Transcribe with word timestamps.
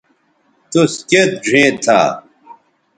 توس 0.71 0.93
کیئت 1.09 1.31
ڙھئیں 1.49 1.71
تھا 1.83 1.99